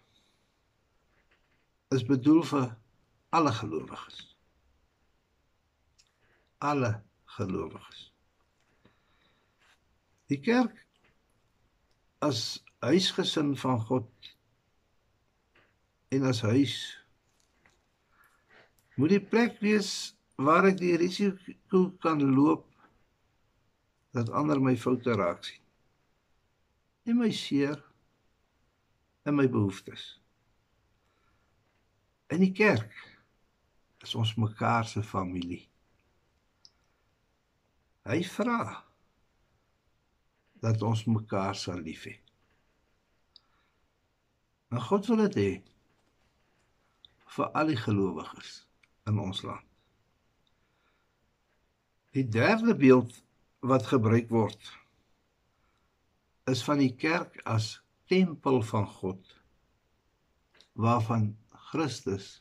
is 1.94 2.06
bedoel 2.06 2.42
vir 2.44 2.74
alle 3.30 3.54
gelowiges. 3.54 4.38
Alle 6.58 7.04
gelowiges. 7.38 8.10
Die 10.26 10.40
kerk 10.42 10.88
as 12.26 12.64
huisgesin 12.80 13.54
van 13.58 13.82
God 13.82 14.35
en 16.14 16.28
as 16.30 16.42
huis 16.46 16.76
moet 18.96 19.16
die 19.16 19.24
plek 19.24 19.60
wees 19.64 19.90
waar 20.36 20.68
ek 20.70 20.80
die 20.80 20.96
risiko 21.00 21.90
kan 22.04 22.22
loop 22.36 22.68
dat 24.16 24.32
ander 24.32 24.62
my 24.64 24.76
foute 24.80 25.16
raak 25.16 25.44
sien. 25.44 25.62
En 27.06 27.20
my 27.20 27.32
seer 27.36 27.82
en 29.28 29.36
my 29.36 29.46
behoeftes. 29.52 30.06
In 32.32 32.42
die 32.42 32.54
kerk 32.56 32.96
is 34.06 34.16
ons 34.16 34.34
mekaar 34.40 34.88
se 34.88 35.04
familie. 35.04 35.66
Hy 38.06 38.22
vra 38.30 38.60
dat 40.64 40.82
ons 40.86 41.04
mekaar 41.10 41.58
sal 41.58 41.82
lief 41.86 42.06
hê. 42.10 42.16
En 44.74 44.82
God 44.82 45.08
wil 45.12 45.26
dit 45.28 45.42
hê 45.42 45.50
vir 47.36 47.51
al 47.51 47.72
die 47.72 47.80
gelowiges 47.80 48.58
in 49.10 49.20
ons 49.20 49.42
land. 49.46 49.68
Die 52.15 52.24
derde 52.32 52.75
beeld 52.80 53.12
wat 53.65 53.88
gebruik 53.92 54.30
word 54.32 54.72
is 56.51 56.62
van 56.63 56.80
die 56.80 56.94
kerk 56.96 57.42
as 57.50 57.80
tempel 58.08 58.62
van 58.63 58.86
God 59.00 59.34
waarvan 60.75 61.34
Christus 61.72 62.38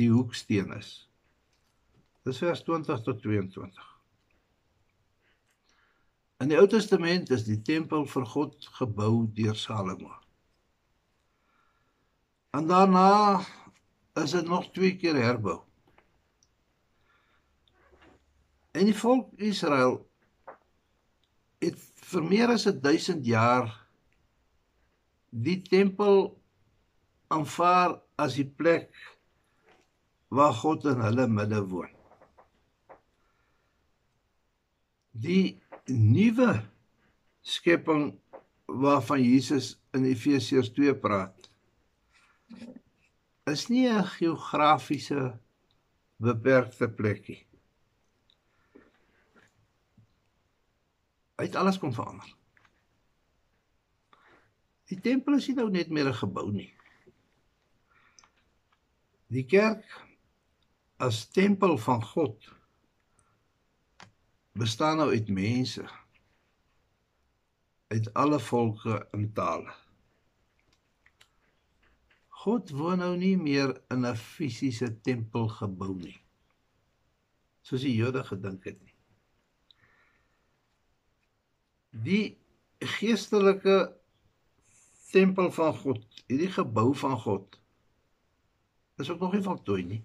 die 0.00 0.10
hoeksteen 0.10 0.72
is. 0.76 0.90
Dis 2.26 2.40
vers 2.42 2.62
20 2.66 3.00
tot 3.06 3.22
22. 3.22 3.86
In 6.40 6.48
die 6.48 6.56
Ou 6.56 6.66
Testament 6.72 7.30
is 7.36 7.44
die 7.44 7.60
tempel 7.64 8.06
vir 8.08 8.26
God 8.32 8.68
gebou 8.80 9.26
deur 9.36 9.56
Salomo. 9.56 10.12
En 12.56 12.66
daarna 12.66 13.44
is 14.14 14.30
dit 14.30 14.46
nog 14.48 14.70
twee 14.72 14.96
keer 14.96 15.14
herbou. 15.14 15.60
En 18.70 18.86
die 18.86 18.96
volk 18.96 19.32
Israel 19.42 19.98
het 21.60 21.78
vir 22.10 22.26
meer 22.26 22.52
as 22.54 22.66
1000 22.66 23.26
jaar 23.26 23.70
die 25.30 25.60
tempel 25.62 26.32
aanvaar 27.30 27.98
as 28.18 28.36
die 28.38 28.46
plek 28.46 28.90
waar 30.30 30.54
God 30.54 30.86
in 30.90 31.02
hulle 31.02 31.26
midde 31.30 31.60
woon. 31.70 31.90
Die 35.10 35.60
nuwe 35.90 36.60
skepping 37.42 38.12
waarvan 38.70 39.22
Jesus 39.22 39.74
in 39.94 40.06
Efesiërs 40.06 40.70
2 40.76 40.94
praat 41.02 41.50
is 43.44 43.68
nie 43.68 43.88
'n 43.88 44.04
geografiese 44.04 45.38
beperkte 46.16 46.88
plekkie. 46.88 47.46
Hy 51.36 51.46
het 51.46 51.56
alles 51.56 51.78
kom 51.78 51.94
verander. 51.94 52.34
Die 54.90 55.00
tempel 55.00 55.34
is 55.34 55.46
nie 55.48 55.56
nou 55.56 55.70
net 55.70 55.88
meer 55.88 56.08
'n 56.08 56.20
gebou 56.20 56.50
nie. 56.52 56.74
Die 59.26 59.46
kerk 59.46 59.86
as 60.98 61.28
tempel 61.30 61.78
van 61.78 62.02
God 62.04 62.48
bestaan 64.52 64.96
nou 64.96 65.10
uit 65.10 65.28
mense 65.28 65.86
uit 67.88 68.14
alle 68.14 68.40
volke 68.40 69.08
en 69.10 69.32
tale. 69.32 69.72
God 72.40 72.70
woon 72.72 73.02
nou 73.02 73.12
nie 73.20 73.36
meer 73.36 73.74
in 73.92 74.06
'n 74.06 74.16
fisiese 74.16 74.88
tempelgebou 75.04 75.92
nie. 75.94 76.20
Soos 77.60 77.82
die 77.84 77.96
Jode 77.96 78.22
gedink 78.24 78.64
het 78.64 78.78
nie. 78.80 78.94
Die 81.90 82.38
geestelike 82.80 83.76
tempel 85.12 85.50
van 85.52 85.74
God, 85.74 86.22
hierdie 86.28 86.52
gebou 86.54 86.94
van 86.94 87.18
God 87.20 87.60
is 88.96 89.10
ook 89.10 89.20
nog 89.20 89.32
nie 89.32 89.42
voltooi 89.42 89.82
nie. 89.84 90.02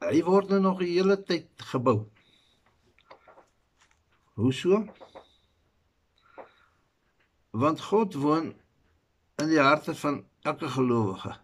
Hy 0.00 0.22
word 0.24 0.48
nou 0.48 0.60
nog 0.60 0.80
'n 0.80 0.88
hele 0.88 1.16
tyd 1.22 1.48
gebou. 1.72 2.08
Hoe 4.34 4.52
so? 4.52 4.86
Want 7.50 7.80
God 7.80 8.14
woon 8.14 8.61
in 9.34 9.48
die 9.48 9.60
harte 9.60 9.94
van 9.94 10.24
elke 10.40 10.68
gelowige. 10.68 11.36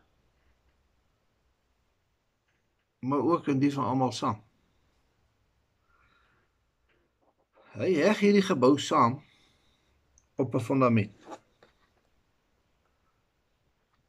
Maar 2.99 3.19
ook 3.19 3.47
in 3.47 3.59
die 3.59 3.73
van 3.73 3.85
almal 3.85 4.13
saam. 4.13 4.43
Hy 7.79 7.93
heg 7.95 8.19
hierdie 8.19 8.43
gebou 8.43 8.75
saam 8.79 9.21
op 10.35 10.55
'n 10.55 10.61
fondament. 10.61 11.29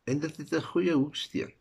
En 0.04 0.20
dit 0.20 0.38
het 0.38 0.52
'n 0.52 0.62
goeie 0.62 0.94
hoeksteen. 0.94 1.54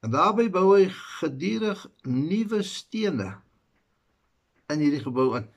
En 0.00 0.10
daarbey 0.10 0.50
bou 0.50 0.78
hy 0.78 0.88
gedurig 1.18 1.88
nuwe 2.02 2.62
stene 2.62 3.40
in 4.66 4.78
hierdie 4.78 5.02
gebou 5.02 5.36
in. 5.36 5.48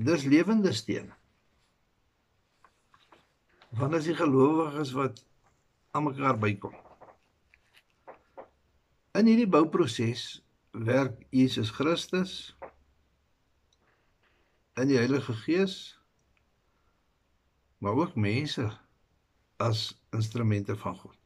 Dis 0.00 0.24
lewende 0.24 0.72
stene. 0.72 1.12
Want 3.76 3.94
as 3.98 4.06
die 4.08 4.16
gelowiges 4.16 4.94
wat 4.96 5.20
aan 5.92 6.06
mekaar 6.08 6.38
bykom. 6.40 6.74
In 9.18 9.28
hierdie 9.28 9.50
bouproses 9.50 10.40
werk 10.72 11.18
Jesus 11.34 11.72
Christus 11.74 12.34
in 14.80 14.88
die 14.88 14.96
Heilige 14.96 15.34
Gees 15.44 15.76
maar 17.80 17.98
ook 18.00 18.16
mense 18.16 18.70
as 19.60 19.88
instrumente 20.16 20.76
van 20.76 20.96
God. 20.96 21.16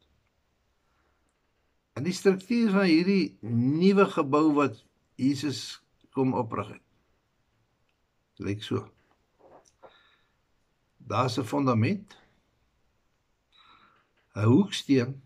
En 1.95 2.03
die 2.03 2.15
struktuur 2.15 2.73
van 2.75 2.89
hierdie 2.89 3.37
nuwe 3.55 4.07
gebou 4.11 4.49
wat 4.57 4.81
Jesus 5.15 5.79
kom 6.15 6.35
oprig 6.35 6.75
het. 6.75 6.84
Lyk 8.37 8.63
so. 8.63 8.91
Daar's 10.97 11.37
'n 11.37 11.43
fondament. 11.43 12.17
'n 14.35 14.43
Hoeksteen 14.43 15.21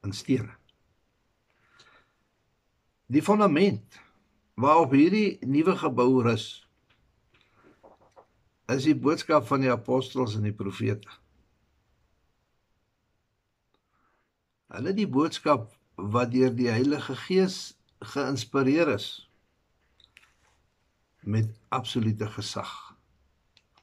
en 0.00 0.12
stene. 0.12 0.56
Die 3.06 3.22
fondament 3.22 4.00
waarop 4.54 4.94
hierdie 4.96 5.38
nuwe 5.44 5.76
gebou 5.76 6.22
rus 6.22 6.46
is 8.72 8.86
die 8.88 8.96
boodskap 8.96 9.44
van 9.46 9.60
die 9.60 9.72
apostels 9.72 10.36
en 10.38 10.46
die 10.48 10.56
profete. 10.56 11.10
Hulle 14.72 14.94
die 14.96 15.08
boodskap 15.08 15.74
wat 15.94 16.32
deur 16.32 16.54
die 16.56 16.70
Heilige 16.72 17.16
Gees 17.26 17.76
geïnspireer 18.00 18.94
is 18.94 19.28
met 21.24 21.48
absolute 21.68 22.26
gesag 22.36 22.72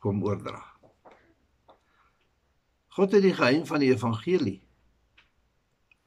kom 0.01 0.23
oordra. 0.23 0.61
God 2.91 3.13
het 3.15 3.23
die 3.23 3.33
geheim 3.33 3.65
van 3.65 3.81
die 3.81 3.91
evangelie 3.93 4.59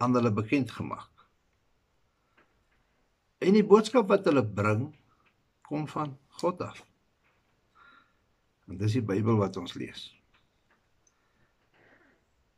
aan 0.03 0.15
hulle 0.15 0.33
bekend 0.35 0.71
gemaak. 0.71 1.11
En 3.39 3.57
die 3.57 3.67
boodskap 3.67 4.09
wat 4.11 4.27
hulle 4.29 4.45
bring 4.47 4.89
kom 5.65 5.89
van 5.89 6.19
God 6.41 6.61
af. 6.63 6.83
En 8.69 8.79
dis 8.81 8.99
die 8.99 9.05
Bybel 9.05 9.39
wat 9.41 9.57
ons 9.61 9.75
lees. 9.79 10.09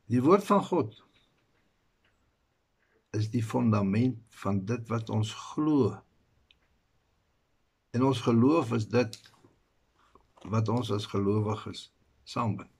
Die 0.06 0.22
woord 0.22 0.44
van 0.46 0.62
God 0.62 1.00
is 3.16 3.30
die 3.32 3.42
fondament 3.42 4.20
van 4.42 4.60
dit 4.68 4.84
wat 4.92 5.10
ons 5.10 5.32
glo. 5.52 5.94
En 7.96 8.02
ons 8.04 8.20
geloof 8.20 8.72
is 8.76 8.85
dit 8.92 9.14
wat 10.52 10.68
ons 10.68 10.90
as 10.92 11.06
gelowiges 11.09 11.87
saambind. 12.28 12.72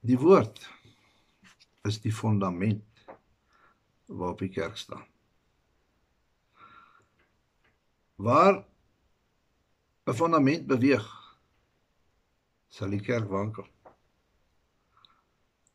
Die 0.00 0.16
woord 0.18 0.62
is 1.88 1.98
die 2.00 2.12
fondament 2.14 3.02
waarop 4.06 4.40
die 4.40 4.48
kerk 4.54 4.80
staan. 4.80 5.04
Waar 8.16 8.64
'n 10.06 10.14
fondament 10.14 10.66
beweeg, 10.66 11.04
sal 12.68 12.96
die 12.96 13.04
kerk 13.10 13.28
wankel. 13.28 13.68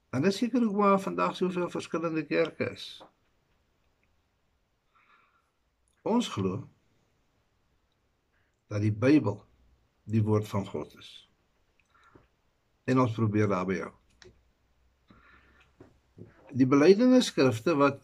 En 0.09 0.21
dis 0.21 0.37
seker 0.37 0.63
hoe 0.63 0.97
vandag 0.99 1.35
soveel 1.35 1.69
verskillende 1.69 2.25
kerke 2.25 2.71
is. 2.71 3.03
Ons 6.07 6.29
glo 6.31 6.61
dat 8.71 8.83
die 8.83 8.93
Bybel 8.93 9.41
die 10.07 10.23
woord 10.23 10.47
van 10.47 10.65
God 10.67 10.93
is. 10.99 11.09
En 12.87 13.01
ons 13.03 13.15
probeer 13.15 13.49
daarby 13.51 13.81
hou. 13.81 13.93
Die 16.55 16.67
belydenisskrifte 16.69 17.75
wat 17.75 17.99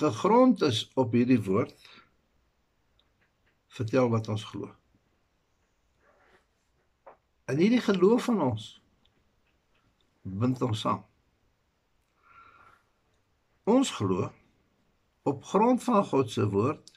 gegrond 0.00 0.64
is 0.66 0.88
op 0.98 1.14
hierdie 1.14 1.38
woord 1.46 1.76
vertel 3.74 4.10
wat 4.10 4.30
ons 4.32 4.46
glo. 4.50 4.70
En 7.44 7.60
hierdie 7.60 7.82
geloof 7.84 8.30
van 8.30 8.40
ons 8.50 8.70
bind 10.24 10.62
ons 10.64 10.80
saam. 10.80 11.02
Ons 13.68 13.92
glo 13.98 14.30
op 15.28 15.44
grond 15.52 15.82
van 15.84 16.04
God 16.04 16.30
se 16.32 16.46
woord 16.48 16.90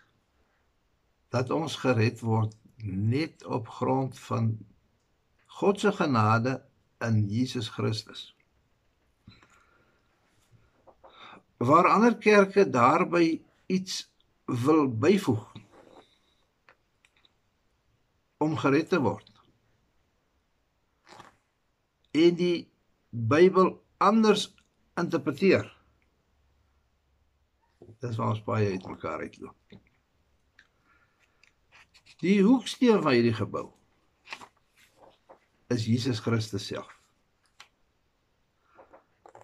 dat 1.34 1.52
ons 1.52 1.76
gered 1.76 2.20
word 2.24 2.56
net 2.88 3.46
op 3.46 3.68
grond 3.68 4.20
van 4.20 4.58
God 5.60 5.80
se 5.80 5.92
genade 5.92 6.60
in 7.04 7.24
Jesus 7.30 7.70
Christus. 7.74 8.36
Waar 11.58 11.90
ander 11.90 12.18
kerke 12.18 12.70
daarby 12.70 13.42
iets 13.66 14.06
wil 14.46 14.88
byvoeg 14.88 15.52
om 18.38 18.58
gered 18.58 18.90
te 18.90 19.02
word 19.02 19.34
en 22.18 22.38
die 22.38 22.68
Bybel 23.10 23.72
anders 24.04 24.48
interpreteer. 25.00 25.66
Dis 28.04 28.18
waar 28.20 28.36
ons 28.36 28.44
baie 28.46 28.72
uit 28.74 28.88
mekaar 28.90 29.24
uitloop. 29.26 29.78
Die 32.24 32.40
hoeksteen 32.42 33.02
van 33.06 33.14
hierdie 33.14 33.36
gebou 33.38 33.68
is 35.70 35.84
Jesus 35.86 36.22
Christus 36.24 36.66
self. 36.66 36.90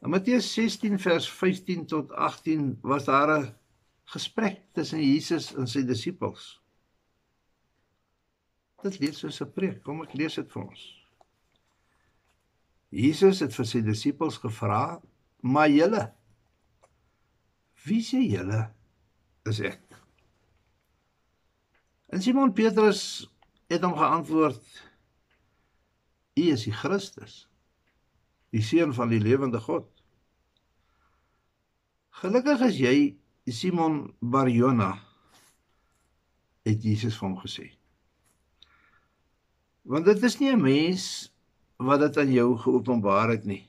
In 0.01 0.09
Matteus 0.09 0.47
16 0.55 0.97
vers 0.99 1.27
15 1.29 1.85
tot 1.91 2.11
18 2.11 2.79
was 2.81 3.05
daar 3.05 3.29
'n 3.37 3.53
gesprek 4.15 4.61
tussen 4.73 4.99
Jesus 4.99 5.53
en 5.53 5.67
sy 5.67 5.83
disippels. 5.85 6.59
Dit 8.81 8.99
lees 8.99 9.19
soos 9.19 9.41
'n 9.41 9.53
preek. 9.53 9.83
Kom 9.83 10.01
ek 10.01 10.13
lees 10.13 10.35
dit 10.35 10.51
vir 10.51 10.63
ons. 10.63 10.81
Jesus 12.89 13.39
het 13.39 13.53
vir 13.53 13.65
sy 13.65 13.81
disippels 13.81 14.37
gevra: 14.37 15.01
"Maar 15.41 15.69
julle, 15.69 16.13
wie 17.85 18.01
sê 18.01 18.19
julle 18.19 18.73
is 19.45 19.59
ek?" 19.59 19.92
En 22.13 22.21
Simon 22.21 22.53
Petrus 22.53 23.31
het 23.73 23.81
hom 23.81 23.95
geantwoord: 23.97 24.61
"U 26.37 26.43
is 26.53 26.67
die 26.67 26.73
Christus, 26.73 27.47
die 28.53 28.61
seun 28.61 28.93
van 28.93 29.09
die 29.09 29.21
lewende 29.21 29.57
God." 29.59 29.89
Gelukkig 32.21 32.61
is 32.69 32.77
jy 32.77 32.95
Simon 33.49 34.13
Barjona 34.21 34.91
het 36.69 36.85
Jesus 36.85 37.17
vir 37.17 37.27
hom 37.31 37.39
gesê. 37.41 37.67
Want 39.81 40.05
dit 40.05 40.23
is 40.23 40.37
nie 40.39 40.53
'n 40.53 40.61
mens 40.61 41.33
wat 41.77 41.99
dit 41.99 42.17
aan 42.17 42.31
jou 42.31 42.57
geopenbaar 42.57 43.29
het 43.29 43.45
nie. 43.45 43.67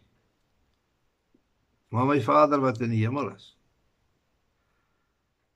Maar 1.89 2.07
my 2.07 2.21
Vader 2.21 2.61
wat 2.61 2.81
in 2.81 2.91
die 2.91 3.07
hemel 3.07 3.35
is. 3.35 3.57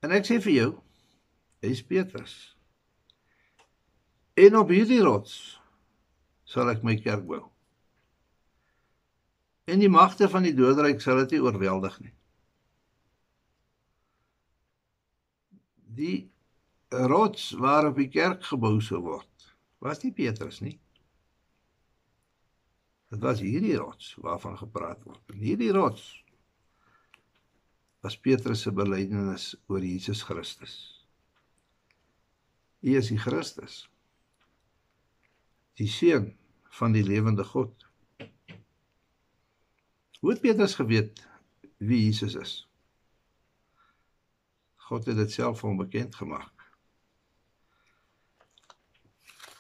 En 0.01 0.11
ek 0.11 0.25
sê 0.25 0.41
vir 0.41 0.53
jou, 0.53 0.71
hy's 1.61 1.83
Petrus. 1.83 2.58
En 4.39 4.57
op 4.57 4.71
hierdie 4.71 5.01
rots 5.03 5.33
sal 6.49 6.71
ek 6.71 6.85
my 6.87 6.95
kerk 7.03 7.25
bou. 7.27 7.43
En 9.69 9.83
die 9.83 9.91
magte 9.93 10.29
van 10.33 10.47
die 10.47 10.55
doodryk 10.57 11.03
sal 11.03 11.25
dit 11.25 11.37
nie 11.37 11.43
oorweldig 11.45 11.97
nie. 12.05 12.15
Die 15.99 16.19
rots 17.11 17.51
waarop 17.59 17.99
die 17.99 18.09
kerk 18.13 18.47
gebou 18.49 18.79
sou 18.85 19.03
word, 19.05 19.51
was 19.83 20.05
nie 20.05 20.15
Petrus 20.15 20.63
nie. 20.63 20.79
Dit 23.11 23.25
was 23.25 23.43
hierdie 23.43 23.77
rots 23.81 24.15
waarvan 24.23 24.57
gepraat 24.61 25.03
word. 25.09 25.23
En 25.35 25.43
hierdie 25.43 25.73
rots 25.75 26.07
was 28.05 28.17
Petrus 28.21 28.63
se 28.63 28.73
belydenis 28.73 29.51
oor 29.67 29.83
Jesus 29.83 30.23
Christus. 30.23 30.75
Hy 32.85 33.01
is 33.01 33.09
die 33.11 33.19
Christus. 33.19 33.87
Die 35.79 35.87
seun 35.87 36.33
van 36.75 36.93
die 36.93 37.05
lewende 37.07 37.45
God. 37.45 37.87
Hoe 40.19 40.31
het 40.31 40.41
Petrus 40.43 40.75
geweet 40.75 41.23
wie 41.77 42.05
Jesus 42.05 42.35
is? 42.35 42.55
God 44.89 45.07
het 45.07 45.17
dit 45.17 45.33
self 45.33 45.63
hom 45.63 45.79
bekend 45.79 46.17
gemaak. 46.19 46.67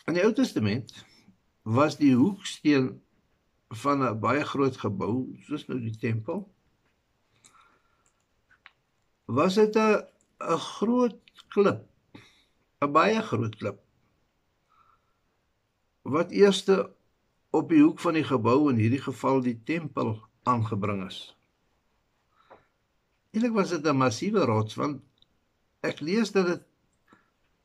In 0.08 0.16
die 0.16 0.24
Ou 0.24 0.32
Testament 0.34 0.90
was 1.62 2.00
die 2.00 2.14
hoeksteen 2.16 2.96
van 3.68 4.02
'n 4.02 4.20
baie 4.20 4.44
groot 4.44 4.76
gebou, 4.76 5.36
soos 5.46 5.66
nou 5.68 5.78
die 5.80 5.96
tempel. 5.96 6.48
Was 9.26 9.54
dit 9.54 9.76
'n 9.76 10.02
'n 10.40 10.58
groot 10.58 11.20
klip, 11.48 11.84
'n 12.80 12.92
baie 12.92 13.22
groot 13.22 13.56
klip. 13.56 13.87
Wat 16.08 16.30
eerste 16.32 16.88
op 17.50 17.68
die 17.68 17.82
hoek 17.82 18.00
van 18.00 18.16
die 18.16 18.24
gebou 18.24 18.70
in 18.70 18.80
hierdie 18.80 19.02
geval 19.02 19.42
die 19.44 19.58
tempel 19.64 20.16
aangebring 20.48 21.04
is. 21.06 21.20
Eintlik 23.32 23.52
was 23.56 23.72
dit 23.74 23.84
'n 23.84 23.96
massiewe 23.96 24.44
rots 24.44 24.74
want 24.74 25.02
ek 25.80 26.00
lees 26.00 26.32
dat 26.32 26.46
dit 26.46 26.62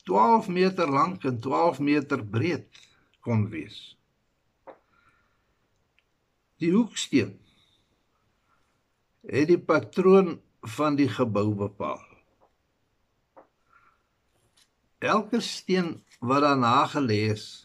12 0.03 0.47
meter 0.47 0.89
lank 0.91 1.23
en 1.23 1.39
12 1.39 1.79
meter 1.79 2.25
breed 2.25 2.67
kon 3.23 3.49
wees. 3.49 3.97
Die 6.59 6.71
hoeksteen 6.71 7.39
het 9.23 9.47
die 9.47 9.59
patroon 9.59 10.41
van 10.61 10.95
die 10.95 11.09
gebou 11.09 11.55
bepaal. 11.55 12.03
Elke 14.99 15.39
steen 15.39 16.03
wat 16.19 16.41
daarna 16.41 16.87
gelê 16.87 17.31
is, 17.31 17.62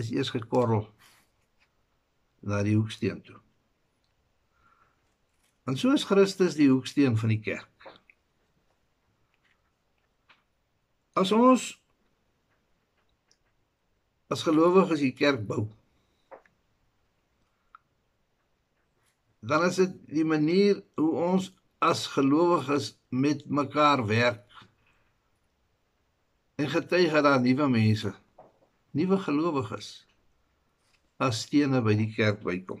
is 0.00 0.10
eers 0.14 0.32
gekorrel 0.34 0.86
na 2.40 2.62
die 2.64 2.76
hoeksteen 2.76 3.20
toe. 3.22 3.38
En 5.68 5.76
so 5.76 5.92
is 5.94 6.06
Christus 6.08 6.56
die 6.58 6.70
hoeksteen 6.70 7.18
van 7.20 7.34
die 7.34 7.42
kerk. 7.44 7.90
As 11.20 11.32
ons 11.36 11.74
as 14.30 14.44
gelowiges 14.46 15.02
die 15.02 15.14
kerk 15.14 15.42
bou, 15.46 15.64
dan 19.40 19.64
is 19.66 19.80
dit 19.80 19.96
die 20.20 20.24
manier 20.24 20.78
hoe 21.00 21.10
ons 21.32 21.50
as 21.80 22.04
gelowiges 22.12 22.92
met 23.08 23.42
mekaar 23.48 24.04
werk. 24.06 24.46
En 26.60 26.68
getuig 26.68 27.10
dat 27.12 27.24
daar 27.24 27.40
nuwe 27.40 27.68
mense, 27.72 28.12
nuwe 28.96 29.18
gelowiges 29.22 29.90
as 31.20 31.44
stene 31.44 31.82
by 31.84 31.94
die 31.98 32.08
kerk 32.14 32.40
bykom. 32.44 32.80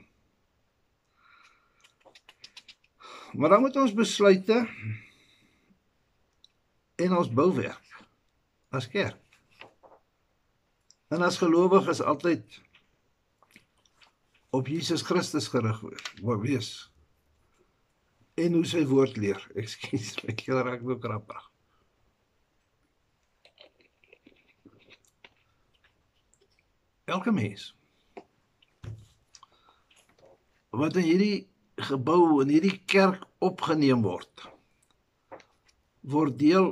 Maar 3.38 3.54
dan 3.54 3.60
moet 3.60 3.76
ons 3.78 3.94
besluite 3.94 4.56
en 7.00 7.16
ons 7.16 7.30
bouwerk 7.30 8.00
as 8.74 8.88
kerk. 8.90 9.18
En 11.10 11.22
as 11.26 11.38
gelowiges 11.38 12.02
altyd 12.02 12.60
op 14.50 14.66
Jesus 14.66 15.02
Christus 15.06 15.48
gerig 15.50 15.78
word 16.22 16.42
wees. 16.42 16.70
En 18.34 18.54
hoe 18.58 18.66
sy 18.66 18.82
woord 18.86 19.18
leer. 19.20 19.42
Ekskuus, 19.58 20.16
keel 20.38 20.62
raak 20.66 20.82
nou 20.86 20.98
krappig. 21.02 21.46
Elke 27.10 27.32
mens 27.34 27.74
wat 30.70 30.94
in 30.96 31.02
hierdie 31.02 31.38
gebou 31.90 32.38
en 32.42 32.50
hierdie 32.52 32.76
kerk 32.92 33.24
opgeneem 33.42 34.04
word 34.06 34.44
word 36.12 36.36
deel 36.38 36.68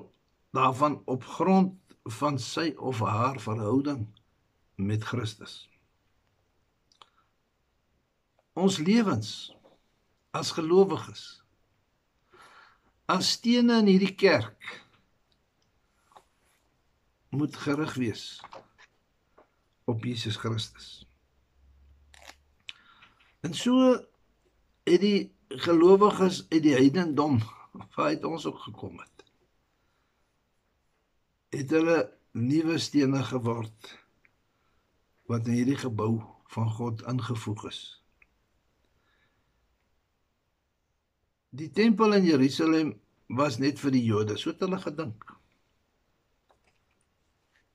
daarvan 0.54 1.00
op 1.10 1.26
grond 1.38 1.96
van 2.20 2.38
sy 2.38 2.70
of 2.90 3.00
haar 3.02 3.40
verhouding 3.42 4.06
met 4.78 5.04
Christus. 5.04 5.56
Ons 8.54 8.78
lewens 8.78 9.32
as 10.30 10.54
gelowiges 10.54 11.24
as 13.10 13.34
stene 13.34 13.80
in 13.82 13.90
hierdie 13.90 14.14
kerk 14.14 14.70
moet 17.34 17.58
gerig 17.66 17.98
wees 17.98 18.24
op 19.88 20.04
Jesus 20.04 20.36
Christus. 20.36 21.06
En 23.40 23.54
so 23.54 23.92
het 24.88 25.00
die 25.00 25.30
gelowiges 25.64 26.44
uit 26.48 26.62
die 26.62 26.76
heidendom 26.76 27.40
waaruit 27.94 28.24
ons 28.24 28.46
ook 28.46 28.60
gekom 28.68 28.98
het 29.00 29.18
het 31.54 31.70
hulle 31.72 31.98
nuwe 32.36 32.76
stene 32.78 33.22
geword 33.24 33.94
wat 35.28 35.48
in 35.48 35.58
hierdie 35.60 35.78
gebou 35.80 36.18
van 36.52 36.68
God 36.72 37.04
ingevoeg 37.08 37.64
is. 37.68 37.80
Die 41.56 41.70
tempel 41.72 42.16
in 42.16 42.28
Jerusalem 42.28 42.92
was 43.32 43.58
net 43.60 43.80
vir 43.80 43.92
die 43.92 44.04
Jode, 44.04 44.36
so 44.36 44.52
het 44.52 44.60
hulle 44.64 44.80
gedink. 44.80 45.24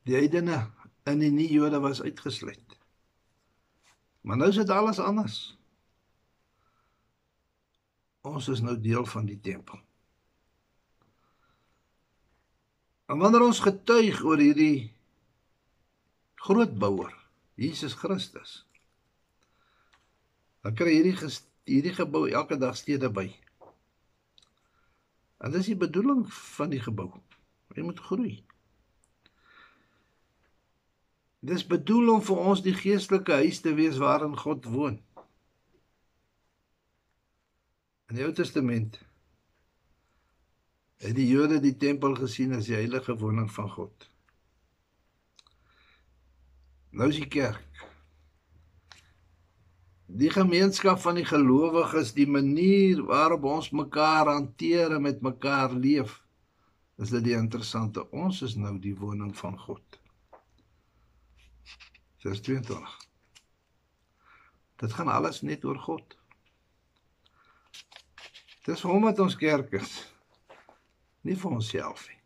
Die 0.06 0.17
heidene 0.17 0.60
en 1.04 1.20
die 1.20 1.32
nie-Jode 1.32 1.80
was 1.84 2.02
uitgesluit. 2.02 2.78
Maar 4.24 4.39
nou 4.39 4.50
is 4.50 4.60
dit 4.62 4.70
alles 4.70 5.00
anders. 5.04 5.39
Ons 8.24 8.48
is 8.48 8.62
nou 8.63 8.78
deel 8.80 9.06
van 9.06 9.26
die 9.28 9.39
tempel. 9.39 9.82
En 13.12 13.20
wanneer 13.20 13.44
ons 13.44 13.60
getuig 13.60 14.22
oor 14.24 14.39
hierdie 14.39 14.94
groot 16.46 16.72
bouer, 16.80 17.12
Jesus 17.60 17.98
Christus, 18.00 18.62
dan 20.63 20.76
kry 20.80 20.96
hierdie 20.96 21.18
hierdie 21.68 21.94
gebou 21.96 22.26
elke 22.32 22.56
dag 22.60 22.78
steeds 22.80 23.12
by. 23.12 23.28
En 25.44 25.52
dis 25.52 25.68
die 25.68 25.80
bedoeling 25.80 26.24
van 26.32 26.72
die 26.72 26.80
gebou. 26.80 27.10
Hy 27.76 27.84
moet 27.84 28.00
groei. 28.00 28.38
Dis 31.43 31.65
bedoel 31.67 32.13
om 32.13 32.21
vir 32.23 32.43
ons 32.51 32.62
die 32.63 32.75
geestelike 32.75 33.41
huis 33.43 33.60
te 33.60 33.73
wees 33.75 33.97
waarin 33.99 34.36
God 34.39 34.67
woon. 34.71 35.01
In 38.08 38.15
die 38.15 38.23
Ou 38.23 38.32
Testament 38.36 39.01
het 41.03 41.17
die 41.17 41.27
Jode 41.27 41.58
die 41.60 41.75
tempel 41.75 42.15
gesien 42.15 42.56
as 42.56 42.69
die 42.69 42.77
heilige 42.77 43.17
woning 43.19 43.49
van 43.51 43.67
God. 43.73 44.08
Nou 46.95 47.10
is 47.12 47.19
die 47.19 47.27
kerk. 47.27 47.82
Die 50.08 50.29
gemeenskap 50.32 51.01
van 51.03 51.17
die 51.19 51.25
gelowiges, 51.27 52.13
die 52.15 52.29
manier 52.29 53.01
waarop 53.10 53.49
ons 53.49 53.71
mekaar 53.75 54.29
hanteer 54.29 54.95
en 54.95 55.03
met 55.10 55.25
mekaar 55.25 55.73
leef, 55.75 56.21
is 57.01 57.12
dit 57.12 57.25
die 57.27 57.36
interessante. 57.36 58.06
Ons 58.13 58.43
is 58.47 58.56
nou 58.56 58.77
die 58.79 58.95
woning 58.95 59.34
van 59.36 59.60
God. 59.60 60.03
Vers 62.24 62.42
22. 62.42 63.00
Dit 64.80 64.94
gaan 64.94 65.08
alles 65.12 65.42
net 65.42 65.66
oor 65.68 65.80
God. 65.80 66.16
Dis 68.64 68.84
hom 68.88 69.04
wat 69.04 69.20
ons 69.20 69.36
kerk 69.36 69.76
is. 69.76 69.94
nie 71.24 71.36
vir 71.40 71.54
onsself 71.56 72.02
nie. 72.10 72.20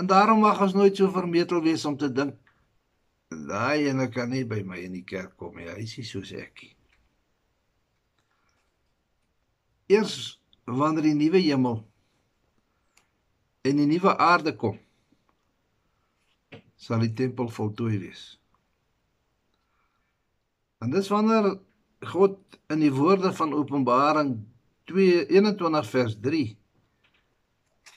En 0.00 0.06
daarom 0.08 0.40
mag 0.40 0.60
ons 0.64 0.72
nooit 0.72 0.96
so 0.96 1.10
vermetel 1.12 1.60
wees 1.64 1.84
om 1.84 1.98
te 2.00 2.08
dink 2.12 2.38
daai 3.32 3.88
ene 3.88 4.08
kan 4.12 4.28
nie 4.32 4.44
by 4.48 4.62
my 4.64 4.78
in 4.84 4.96
die 4.96 5.04
kerk 5.04 5.36
kom 5.40 5.56
nie. 5.56 5.68
Hy 5.68 5.84
is 5.84 5.96
nie 5.96 6.06
soos 6.08 6.32
ek 6.36 6.64
nie. 6.64 6.72
Eers 9.96 10.16
wanneer 10.64 11.08
die 11.08 11.16
nuwe 11.16 11.40
hemel 11.44 11.82
en 13.68 13.80
die 13.80 13.88
nuwe 13.88 14.16
aarde 14.16 14.56
kom, 14.56 14.78
sal 16.82 17.04
die 17.04 17.12
tempel 17.14 17.50
voltooi 17.52 17.98
wees. 18.02 18.22
En 20.82 20.90
dis 20.90 21.10
wanneer 21.12 21.52
God 22.10 22.40
in 22.74 22.82
die 22.82 22.90
woorde 22.92 23.30
van 23.38 23.54
Openbaring 23.54 24.34
2:21 24.90 25.90
vers 25.90 26.16
3 26.20 26.56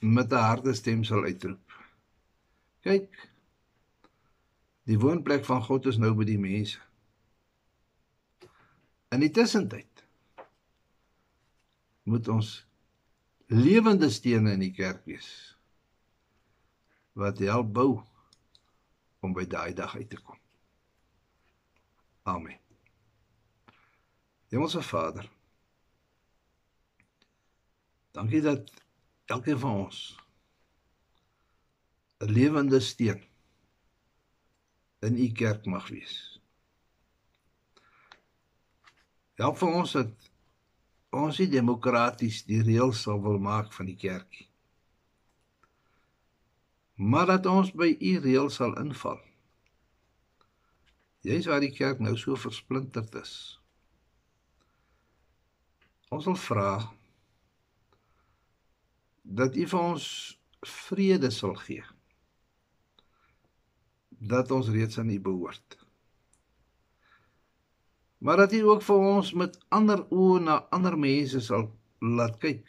met 0.01 0.31
'n 0.31 0.45
harde 0.49 0.73
stem 0.73 1.03
sal 1.03 1.23
uitroep. 1.23 1.73
Kyk, 2.85 3.29
die 4.83 4.99
woonplek 4.99 5.45
van 5.45 5.63
God 5.63 5.85
is 5.85 5.97
nou 5.97 6.13
by 6.13 6.23
die 6.23 6.39
mense. 6.39 6.79
In 9.09 9.19
die 9.19 9.31
tussentyd 9.31 10.05
moet 12.03 12.27
ons 12.27 12.67
lewende 13.47 14.09
stene 14.09 14.51
in 14.51 14.59
die 14.59 14.73
kerk 14.73 15.05
wees 15.05 15.57
wat 17.13 17.39
help 17.39 17.73
bou 17.73 18.03
om 19.25 19.33
by 19.33 19.45
daai 19.49 19.73
dag 19.73 19.95
uit 19.97 20.09
te 20.09 20.21
kom. 20.21 20.37
Amen. 22.25 22.59
Hemelse 24.53 24.81
Vader, 24.85 25.29
dankie 28.15 28.41
dat 28.41 28.71
elkeen 29.25 29.59
van 29.59 29.81
ons 29.85 29.99
'n 32.23 32.31
lewende 32.31 32.79
steen 32.79 33.23
in 34.99 35.17
u 35.17 35.31
kerk 35.31 35.65
mag 35.65 35.87
wees. 35.87 36.41
Help 39.35 39.57
vir 39.57 39.73
ons 39.81 39.91
dat 39.91 40.31
ons 41.09 41.39
nie 41.39 41.49
demokraties 41.51 42.43
die 42.47 42.61
reëls 42.63 43.01
sal 43.01 43.21
wil 43.21 43.39
maak 43.39 43.73
van 43.75 43.85
die 43.85 43.97
kerkie. 43.99 44.47
Maar 46.95 47.25
dat 47.25 47.45
ons 47.51 47.71
by 47.75 47.89
u 47.99 48.11
reëls 48.23 48.55
sal 48.59 48.75
inval. 48.79 49.19
Jy's 51.25 51.49
waar 51.49 51.63
die 51.63 51.73
kerk 51.73 51.99
nou 51.99 52.15
so 52.17 52.37
versplinterd 52.39 53.15
is. 53.19 53.33
Ons 56.13 56.29
wil 56.29 56.37
vra 56.39 56.69
dat 59.25 59.55
u 59.57 59.65
vir 59.67 59.81
ons 59.81 60.05
vrede 60.65 61.31
sal 61.33 61.57
gee. 61.65 61.83
Dat 64.09 64.51
ons 64.51 64.69
reeds 64.71 65.01
aan 65.01 65.09
u 65.09 65.19
behoort 65.19 65.85
maar 68.25 68.37
dat 68.37 68.53
U 68.53 68.61
ook 68.61 68.81
vir 68.81 68.95
ons 68.95 69.33
met 69.33 69.57
ander 69.69 69.99
oë 70.09 70.39
na 70.41 70.55
ander 70.73 70.95
mense 70.97 71.39
sal 71.45 71.67
laat 72.01 72.39
kyk. 72.41 72.63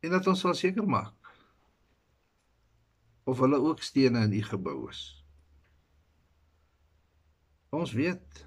En 0.00 0.14
dat 0.14 0.26
ons 0.30 0.40
sal 0.40 0.54
seker 0.54 0.86
maak 0.86 1.14
of 3.28 3.42
hulle 3.44 3.58
ook 3.60 3.82
stene 3.84 4.22
in 4.24 4.32
U 4.32 4.42
gebou 4.42 4.76
is. 4.88 5.02
Ons 7.76 7.92
weet 7.92 8.44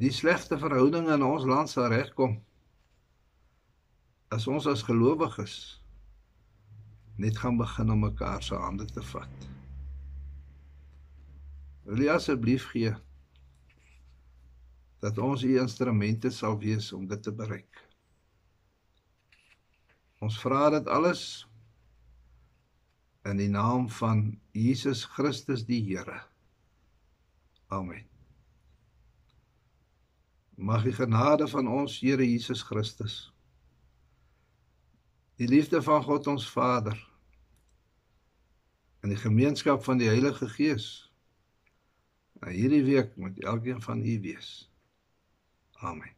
die 0.00 0.12
slegte 0.14 0.56
verhoudinge 0.58 1.12
in 1.12 1.26
ons 1.26 1.44
land 1.44 1.70
sal 1.70 1.90
regkom 1.92 2.38
as 4.34 4.48
ons 4.50 4.66
as 4.70 4.82
gelowiges 4.86 5.58
net 7.20 7.36
gaan 7.38 7.60
begin 7.60 7.92
om 7.94 8.00
mekaar 8.08 8.42
se 8.42 8.56
hande 8.58 8.88
te 8.90 9.04
vat. 9.12 9.48
Wil 11.84 12.06
jy 12.06 12.14
asseblief 12.16 12.70
gee 12.72 12.94
dat 15.04 15.20
ons 15.20 15.44
u 15.44 15.52
instrumente 15.60 16.32
sal 16.32 16.56
wees 16.58 16.88
om 16.96 17.04
dit 17.06 17.22
te 17.22 17.32
bereik. 17.32 17.83
Ons 20.24 20.38
vra 20.40 20.70
dit 20.72 20.88
alles 20.88 21.44
in 23.28 23.36
die 23.40 23.50
naam 23.52 23.90
van 23.92 24.24
Jesus 24.56 25.04
Christus 25.16 25.66
die 25.68 25.82
Here. 25.84 26.22
Amen. 27.68 28.06
Mag 30.56 30.84
die 30.86 30.96
genade 30.96 31.48
van 31.50 31.68
ons 31.68 31.98
Here 32.00 32.24
Jesus 32.24 32.64
Christus 32.64 33.34
die 35.36 35.48
liefde 35.50 35.82
van 35.82 36.02
God 36.02 36.26
ons 36.30 36.46
Vader 36.50 36.96
en 39.02 39.10
die 39.10 39.18
gemeenskap 39.18 39.82
van 39.84 39.98
die 39.98 40.08
Heilige 40.08 40.48
Gees 40.48 40.88
na 42.40 42.54
hierdie 42.54 42.84
week 42.86 43.16
met 43.20 43.40
elkeen 43.42 43.82
van 43.82 44.04
u 44.04 44.18
wees. 44.22 44.70
Amen. 45.82 46.14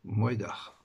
Mooi 0.00 0.36
dag. 0.36 0.77